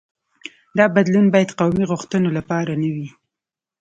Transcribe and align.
دا 0.77 0.85
بدلون 0.95 1.25
باید 1.33 1.55
قومي 1.59 1.83
غوښتنو 1.91 2.29
لپاره 2.37 2.71
نه 2.81 2.89
وي. 2.95 3.07